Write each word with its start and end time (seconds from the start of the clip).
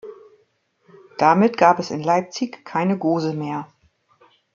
Damit 1.19 1.57
gab 1.59 1.77
es 1.77 1.91
in 1.91 2.01
Leipzig 2.01 2.65
keine 2.65 2.97
Gose 2.97 3.35
mehr. 3.35 3.71